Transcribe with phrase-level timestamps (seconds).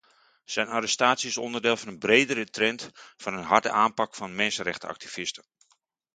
[0.43, 5.43] Zijn arrestatie is onderdeel van een bredere trend van een harde aanpak van mensenrechtenactivisten.